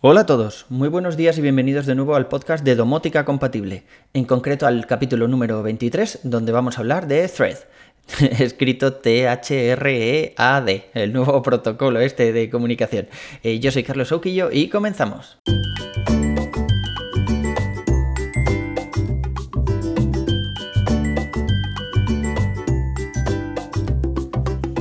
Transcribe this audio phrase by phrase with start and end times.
[0.00, 3.82] Hola a todos, muy buenos días y bienvenidos de nuevo al podcast de Domótica Compatible,
[4.14, 7.58] en concreto al capítulo número 23, donde vamos a hablar de Thread,
[8.38, 9.30] escrito T-H-R-E-A-D,
[10.94, 13.08] el nuevo protocolo este de comunicación.
[13.42, 15.38] Eh, yo soy Carlos Auquillo y comenzamos.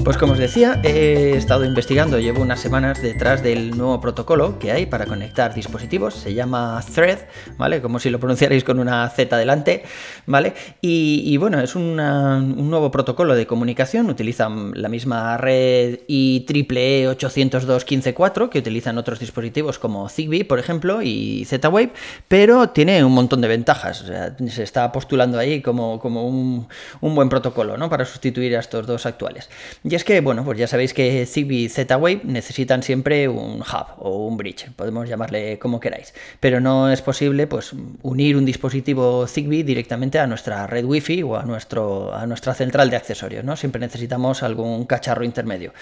[0.08, 4.72] Pues como os decía, he estado investigando, llevo unas semanas detrás del nuevo protocolo que
[4.72, 7.20] hay para conectar dispositivos, se llama Thread,
[7.58, 7.82] ¿vale?
[7.82, 9.84] Como si lo pronunciarais con una Z delante,
[10.26, 10.54] ¿vale?
[10.80, 18.60] Y, bueno, es un nuevo protocolo de comunicación, utilizan la misma red IEEE 802.15.4 que
[18.60, 21.92] utilizan otros dispositivos como Zigbee, por ejemplo, y Z-Wave,
[22.30, 24.06] pero tiene un montón de ventajas,
[24.48, 26.66] se está postulando ahí como, como un,
[27.02, 27.90] buen protocolo, ¿no?
[27.90, 29.50] Para sustituir a estos dos actuales
[29.98, 34.28] es que, bueno, pues ya sabéis que Zigbee y Z-Wave necesitan siempre un hub o
[34.28, 39.64] un bridge, podemos llamarle como queráis, pero no es posible pues unir un dispositivo Zigbee
[39.64, 43.56] directamente a nuestra red Wi-Fi o a, nuestro, a nuestra central de accesorios, ¿no?
[43.58, 45.74] Siempre necesitamos algún cacharro intermedio.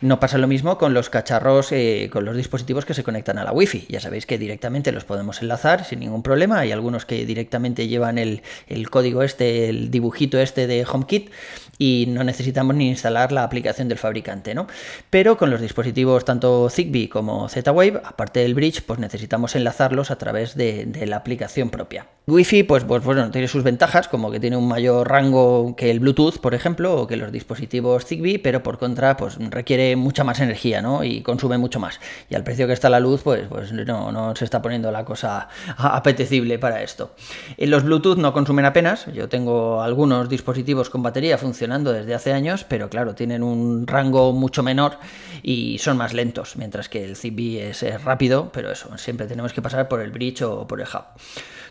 [0.00, 3.44] No pasa lo mismo con los cacharros, eh, con los dispositivos que se conectan a
[3.44, 3.86] la Wi-Fi.
[3.88, 6.60] Ya sabéis que directamente los podemos enlazar sin ningún problema.
[6.60, 11.30] Hay algunos que directamente llevan el, el código este, el dibujito este de HomeKit
[11.78, 14.66] y no necesitamos ni instalar la aplicación del fabricante, ¿no?
[15.10, 20.18] Pero con los dispositivos tanto Zigbee como Z-Wave, aparte del bridge, pues necesitamos enlazarlos a
[20.18, 22.06] través de, la aplicación propia.
[22.26, 26.00] Wi-Fi, pues, pues bueno, tiene sus ventajas, como que tiene un mayor rango que el
[26.00, 30.40] Bluetooth, por ejemplo, o que los dispositivos Zigbee, pero por contra, pues requiere mucha más
[30.40, 31.04] energía, ¿no?
[31.04, 32.00] Y consume mucho más.
[32.30, 35.04] Y al precio que está la luz, pues, pues no, no se está poniendo la
[35.04, 37.14] cosa apetecible para esto.
[37.58, 39.06] Los Bluetooth no consumen apenas.
[39.12, 44.32] Yo tengo algunos dispositivos con batería funcionando desde hace años, pero claro, tienen un rango
[44.32, 44.98] mucho menor
[45.42, 49.62] y son más lentos, mientras que el Zigbee es, rápido, pero eso, siempre tenemos que
[49.62, 51.04] pasar por el bridge o por el hub.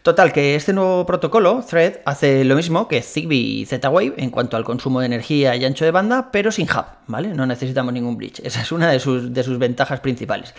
[0.04, 4.58] Total, que este nuevo protocolo, Thread, hace lo mismo que Zigbee y Z-Wave en cuanto
[4.58, 7.30] al consumo de energía y ancho de banda, pero sin hub, ¿vale?
[7.30, 8.42] No necesitamos ningún bridge.
[8.44, 10.54] Esa es una de sus, de sus ventajas principales.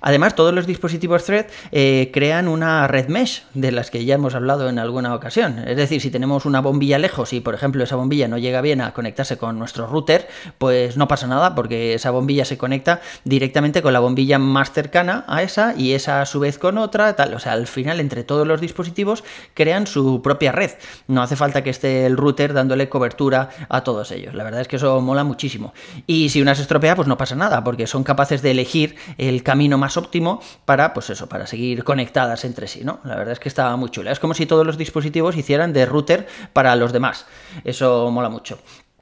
[0.00, 4.34] Además, todos los dispositivos Thread eh, crean una red mesh, de las que ya hemos
[4.34, 5.58] hablado en alguna ocasión.
[5.58, 8.67] Es decir, si tenemos una bombilla lejos y, por ejemplo, esa bombilla no llega bien
[8.72, 13.82] a conectarse con nuestro router, pues no pasa nada porque esa bombilla se conecta directamente
[13.82, 17.34] con la bombilla más cercana a esa y esa a su vez con otra, tal.
[17.34, 19.24] O sea, al final, entre todos los dispositivos
[19.54, 20.72] crean su propia red.
[21.06, 24.34] No hace falta que esté el router dándole cobertura a todos ellos.
[24.34, 25.72] La verdad es que eso mola muchísimo.
[26.06, 29.42] Y si una se estropea, pues no pasa nada, porque son capaces de elegir el
[29.42, 33.00] camino más óptimo para, pues eso, para seguir conectadas entre sí, ¿no?
[33.04, 34.12] La verdad es que está muy chula.
[34.12, 37.26] Es como si todos los dispositivos hicieran de router para los demás.
[37.64, 38.57] Eso mola mucho.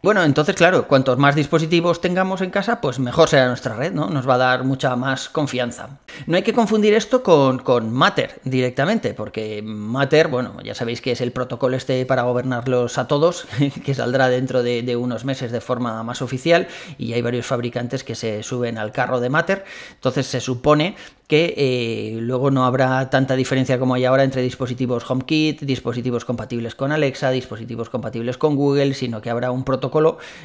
[0.06, 4.08] Bueno, entonces, claro, cuantos más dispositivos tengamos en casa, pues mejor será nuestra red, ¿no?
[4.08, 5.98] Nos va a dar mucha más confianza.
[6.28, 11.10] No hay que confundir esto con, con Matter directamente, porque Matter, bueno, ya sabéis que
[11.10, 13.48] es el protocolo este para gobernarlos a todos,
[13.84, 16.68] que saldrá dentro de, unos meses de forma más oficial,
[16.98, 19.64] y hay varios fabricantes que se suben al carro de Matter.
[19.96, 20.94] Entonces se supone
[21.26, 26.74] que eh, luego no habrá tanta diferencia como hay ahora entre dispositivos HomeKit, dispositivos compatibles
[26.74, 29.95] con Alexa, dispositivos compatibles con Google, sino que habrá un protocolo,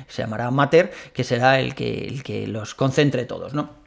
[0.07, 3.80] se llamará Matter, que será el que, el que los concentre todos, ¿no?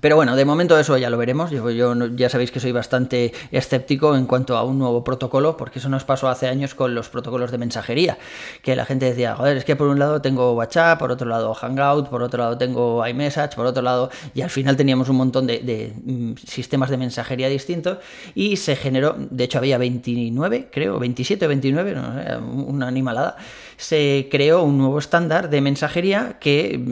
[0.00, 1.50] Pero bueno, de momento eso ya lo veremos.
[1.50, 5.88] Yo, ya sabéis que soy bastante escéptico en cuanto a un nuevo protocolo, porque eso
[5.88, 8.16] nos pasó hace años con los protocolos de mensajería,
[8.62, 11.52] que la gente decía, joder, es que por un lado tengo WhatsApp, por otro lado
[11.52, 15.48] Hangout, por otro lado tengo iMessage, por otro lado, y al final teníamos un montón
[15.48, 17.98] de, mm, sistemas de mensajería distintos
[18.36, 23.36] y se generó, de hecho había 29, creo, 27 o 29, no sé, una animalada
[23.78, 26.82] se creó un nuevo estándar de mensajería que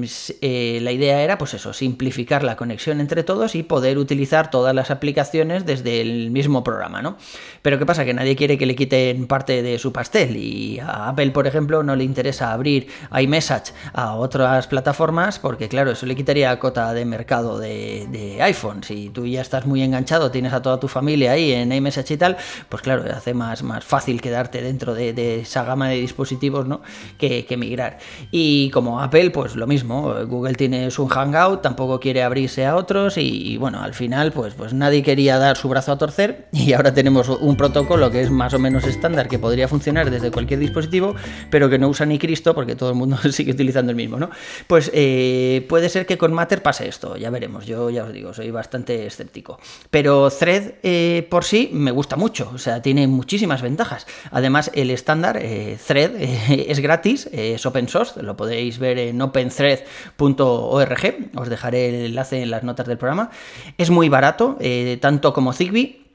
[0.41, 4.75] eh, la idea era, pues eso, simplificar la conexión entre todos y poder utilizar todas
[4.75, 7.17] las aplicaciones desde el mismo programa, ¿no?
[7.63, 8.05] Pero ¿qué pasa?
[8.05, 11.83] Que nadie quiere que le quiten parte de su pastel y a Apple, por ejemplo,
[11.83, 12.89] no le interesa abrir
[13.19, 18.83] iMessage a otras plataformas porque, claro, eso le quitaría cota de mercado de, iPhone.
[18.83, 22.17] Si tú ya estás muy enganchado, tienes a toda tu familia ahí en iMessage y
[22.17, 22.37] tal,
[22.69, 26.81] pues claro, hace más, más fácil quedarte dentro de, esa gama de dispositivos, ¿no?
[27.19, 27.99] que, migrar.
[28.31, 33.19] Y como Apple, pues lo mismo, Google tiene su Hangout, tampoco quiere abrirse a otros
[33.19, 36.95] y, bueno, al final pues, pues nadie quería dar su brazo a torcer y ahora
[36.95, 41.15] tenemos un protocolo que es más o menos estándar, que podría funcionar desde cualquier dispositivo,
[41.51, 44.31] pero que no usa ni Cristo porque todo el mundo sigue utilizando el mismo, ¿no?
[44.67, 48.33] Pues eh, puede ser que con Matter pase esto, ya veremos, yo ya os digo,
[48.35, 49.59] soy bastante escéptico.
[49.91, 54.07] Pero Thread eh, por sí me gusta mucho, o sea, tiene muchísimas ventajas.
[54.31, 56.13] Además, el estándar eh, Thread
[56.51, 62.51] es gratis, es open source, lo podéis ver en openthread.org, os dejaré el enlace en
[62.51, 63.31] las notas del programa.
[63.79, 66.06] Es muy barato, eh, tanto como Zigbee.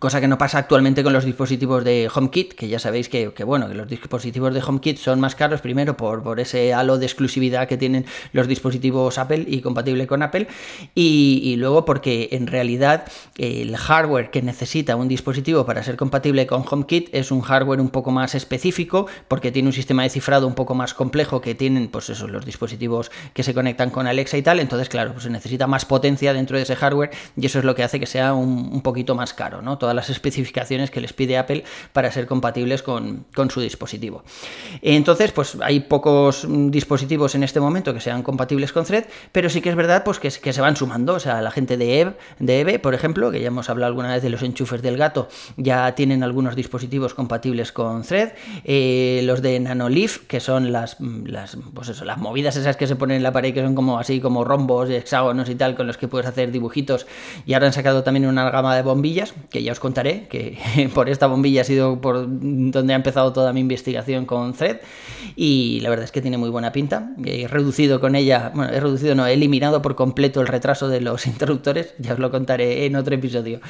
[0.00, 3.68] Cosa que no pasa actualmente con los dispositivos de HomeKit, que ya sabéis que, bueno,
[3.68, 7.76] que los dispositivos de HomeKit son más caros, primero por, ese halo de exclusividad que
[7.76, 10.48] tienen los dispositivos Apple y compatible con Apple,
[10.96, 13.04] y, luego porque en realidad
[13.38, 17.90] el hardware que necesita un dispositivo para ser compatible con HomeKit es un hardware un
[17.90, 21.86] poco más específico, porque tiene un sistema de cifrado un poco más complejo que tienen,
[21.86, 25.30] pues esos los dispositivos que se conectan con Alexa y tal, entonces claro, pues se
[25.30, 28.34] necesita más potencia dentro de ese hardware y eso es lo que hace que sea
[28.34, 29.75] un, un poquito más caro, ¿no?
[29.78, 34.24] Todas las especificaciones que les pide Apple para ser compatibles con, su dispositivo.
[34.82, 39.60] Entonces, pues hay pocos dispositivos en este momento que sean compatibles con Thread, pero sí
[39.60, 41.14] que es verdad pues, que, se van sumando.
[41.14, 44.12] O sea, la gente de EVE, de EVE, por ejemplo, que ya hemos hablado alguna
[44.12, 48.32] vez de los enchufes del gato, ya tienen algunos dispositivos compatibles con Thread.
[48.64, 50.96] Eh, los de Nanoleaf, que son las,
[51.74, 54.44] pues las movidas esas que se ponen en la pared, que son como así como
[54.44, 57.06] rombos, hexágonos y tal, con los que puedes hacer dibujitos.
[57.46, 60.58] Y ahora han sacado también una gama de bombillas, que ya os contaré, que
[60.94, 64.78] por esta bombilla ha sido por donde ha empezado toda mi investigación con Thread
[65.34, 67.10] y la verdad es que tiene muy buena pinta.
[67.24, 71.00] He reducido con ella, bueno, he reducido, no, he eliminado por completo el retraso de
[71.00, 73.60] los interruptores, ya os lo contaré en otro episodio.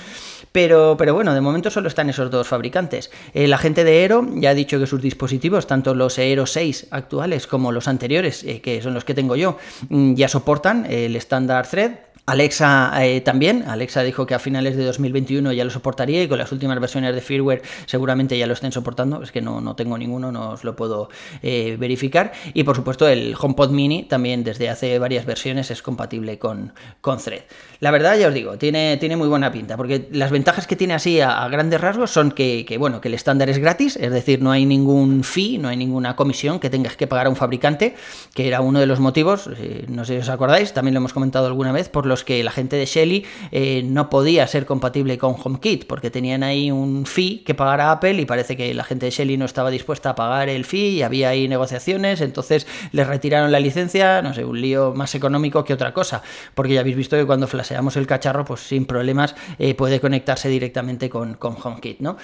[0.53, 3.11] Pero, pero bueno, de momento solo están esos dos fabricantes.
[3.35, 7.47] La gente de Aero ya ha dicho que sus dispositivos, tanto los Aero 6 actuales
[7.47, 9.59] como los anteriores, eh, que son los que tengo yo,
[9.89, 11.93] mm, ya soportan el estándar Thread
[12.27, 16.39] Alexa eh, también, Alexa dijo que a finales de 2021 ya lo soportaría y con
[16.39, 19.97] las últimas versiones de firmware seguramente ya lo estén soportando, es que no, no tengo
[19.97, 21.09] ninguno, no os lo puedo
[21.43, 22.33] eh, verificar.
[22.53, 27.19] Y por supuesto el HomePod Mini también desde hace varias versiones es compatible con, con
[27.19, 27.43] Thread.
[27.79, 30.95] La verdad ya os digo, tiene, tiene muy buena pinta, porque las ventajas que tiene
[30.95, 34.51] así a, grandes rasgos son que, bueno, que el estándar es gratis, es decir, no
[34.51, 37.95] hay ningún fee, no hay ninguna comisión que tengas que pagar a un fabricante,
[38.35, 41.13] que era uno de los motivos, eh, no sé si os acordáis, también lo hemos
[41.13, 45.19] comentado alguna vez, por los que la gente de Shelly eh, no podía ser compatible
[45.19, 48.85] con HomeKit, porque tenían ahí un fee que pagar a Apple y parece que la
[48.85, 52.67] gente de Shelly no estaba dispuesta a pagar el fee y había ahí negociaciones, entonces
[52.93, 56.23] les retiraron la licencia, no sé, un lío más económico que otra cosa,
[56.55, 60.49] porque ya habéis visto que cuando flasheamos el cacharro, pues sin problemas eh, puede conectarse
[60.49, 62.17] directamente con, con HomeKit, ¿no?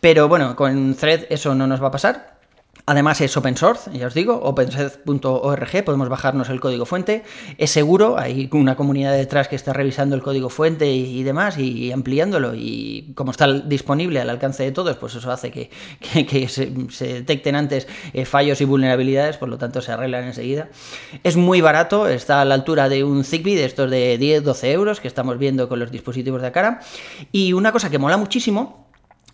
[0.00, 2.37] Pero bueno, con Thread eso no nos va a pasar.
[2.88, 7.22] Además es open source, ya os digo, opensource.org, podemos bajarnos el código fuente,
[7.58, 11.92] es seguro, hay una comunidad detrás que está revisando el código fuente y, demás y,
[11.92, 12.54] ampliándolo.
[12.54, 15.68] Y como está disponible al alcance de todos, pues eso hace que,
[16.48, 16.70] se,
[17.12, 20.70] detecten antes eh, fallos y vulnerabilidades, por lo tanto se arreglan enseguida.
[21.24, 25.00] Es muy barato, está a la altura de un Zigbee de estos de 10-12 euros
[25.00, 26.80] que estamos viendo con los dispositivos de cara.
[27.32, 28.87] Y una cosa que mola muchísimo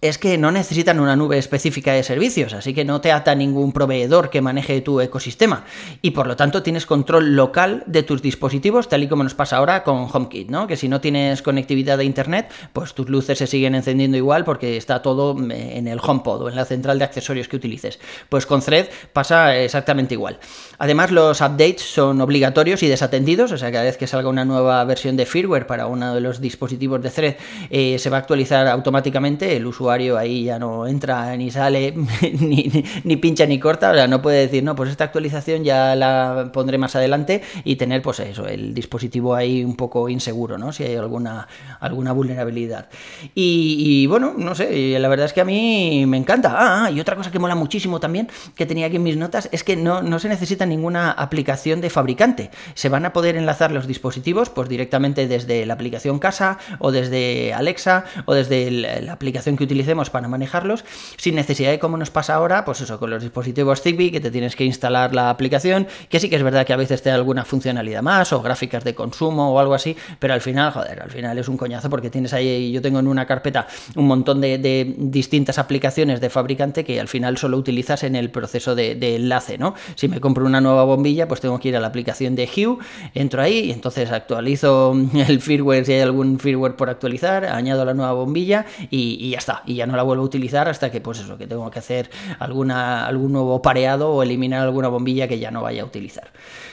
[0.04, 3.72] es que no necesitan una nube específica de servicios, así que no te ata ningún
[3.72, 5.64] proveedor que maneje tu ecosistema
[6.02, 9.56] y por lo tanto tienes control local de tus dispositivos, tal y como nos pasa
[9.56, 10.66] ahora con HomeKit, ¿no?
[10.66, 14.76] Que si no tienes conectividad de internet, pues tus luces se siguen encendiendo igual porque
[14.76, 17.98] está todo eh, en el HomePod o en la central de accesorios que utilices.
[18.28, 20.38] Pues con Thread pasa exactamente igual.
[20.76, 24.84] Además, los updates son obligatorios y desatendidos, o sea, cada vez que salga una nueva
[24.84, 27.36] versión de firmware para uno de los dispositivos de Thread,
[27.70, 31.94] eh, se va a actualizar automáticamente el usuario ahí ya no entra ni sale,
[32.40, 36.50] ni, pincha ni corta, o sea, no puede decir, no, pues esta actualización ya la
[36.52, 40.72] pondré más adelante y tener, pues eso, el dispositivo ahí un poco inseguro, ¿no?
[40.72, 41.46] Si hay alguna,
[41.80, 42.88] alguna vulnerabilidad.
[43.34, 46.54] Y, bueno, no sé, la verdad es que a mí me encanta.
[46.56, 49.64] Ah, y otra cosa que mola muchísimo también, que tenía aquí en mis notas, es
[49.64, 52.50] que no, no se necesita ninguna aplicación de fabricante.
[52.74, 57.54] Se van a poder enlazar los dispositivos, pues directamente desde la aplicación casa, o desde
[57.54, 60.84] Alexa, o desde la aplicación que utiliza para manejarlos,
[61.16, 64.30] sin necesidad de como nos pasa ahora, pues eso, con los dispositivos Zigbee, que te
[64.30, 67.16] tienes que instalar la aplicación, que sí que es verdad que a veces te da
[67.16, 71.10] alguna funcionalidad más, o gráficas de consumo o algo así, pero al final, joder, al
[71.10, 74.54] final es un coñazo porque tienes ahí, yo tengo en una carpeta un montón de,
[74.96, 79.74] distintas aplicaciones de fabricante que al final solo utilizas en el proceso de, enlace, ¿no?
[79.94, 82.78] Si me compro una nueva bombilla, pues tengo que ir a la aplicación de Hue,
[83.14, 87.94] entro ahí y entonces actualizo el firmware si hay algún firmware por actualizar, añado la
[87.94, 91.36] nueva bombilla y ya está ya no la vuelvo a utilizar hasta que, pues eso,
[91.38, 95.62] que tengo que hacer alguna, algún nuevo pareado o eliminar alguna bombilla que ya no
[95.62, 96.30] vaya a utilizar.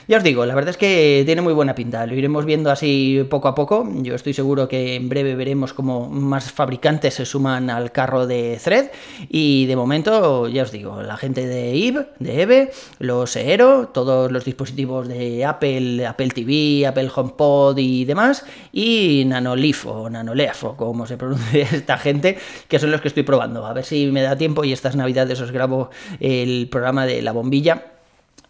[0.08, 3.24] Ya os digo, la verdad es que tiene muy buena pinta, lo iremos viendo así
[3.30, 3.88] poco a poco.
[4.02, 8.58] Yo estoy seguro que en breve veremos cómo más fabricantes se suman al carro de
[8.62, 8.86] Thread
[9.28, 14.32] y de momento, ya os digo, la gente de Eve, de Eve, los Eero, todos
[14.32, 20.76] los dispositivos de Apple, Apple TV, Apple HomePod y demás, y Nanoleaf o Nanoleaf o
[20.76, 23.64] como se pronuncia esta gente, que son los que estoy probando.
[23.64, 27.32] A ver si me da tiempo y estas navidades os grabo el programa de la
[27.32, 27.91] bombilla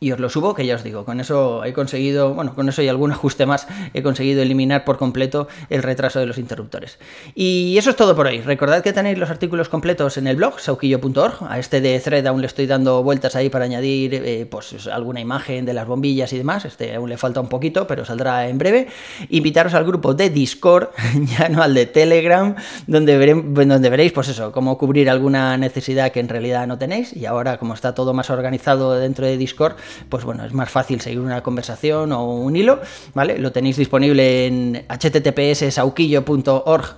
[0.03, 2.83] y os lo subo, que ya os digo, con eso he conseguido, bueno, con eso
[2.83, 6.99] y algún ajuste más, he conseguido eliminar por completo el retraso de los interruptores.
[7.35, 8.41] Y eso es todo por hoy.
[8.41, 11.47] Recordad que tenéis los artículos completos en el blog, sauquillo.org.
[11.49, 15.21] A este de thread aún le estoy dando vueltas ahí para añadir eh, pues alguna
[15.21, 16.65] imagen de las bombillas y demás.
[16.65, 18.89] Este aún le falta un poquito, pero saldrá en breve.
[19.29, 20.89] Invitaros al grupo de Discord,
[21.39, 22.57] ya no al de Telegram,
[22.89, 23.35] donde,
[23.67, 27.15] donde veréis, pues eso, cómo cubrir alguna necesidad que en realidad no tenéis.
[27.17, 29.77] Y ahora, como está todo más organizado dentro de Discord,
[30.09, 32.81] pues bueno, es más fácil seguir una conversación o un hilo,
[33.15, 33.39] ¿vale?
[33.39, 35.63] Lo tenéis disponible en https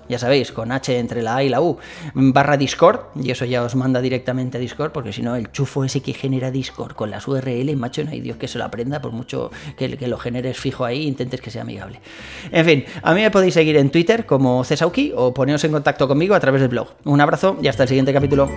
[0.08, 1.78] ya sabéis, con H entre la A y la U,
[2.14, 5.84] barra Discord, y eso ya os manda directamente a Discord, porque si no, el chufo
[5.84, 9.00] ese que genera Discord con las URL, macho, no hay Dios que se lo aprenda,
[9.00, 12.00] por mucho que, lo generes fijo ahí, intentes que sea amigable.
[12.50, 16.08] En fin, a mí me podéis seguir en Twitter como Cesauki o poneros en contacto
[16.08, 16.88] conmigo a través del blog.
[17.04, 18.48] Un abrazo y hasta el siguiente capítulo.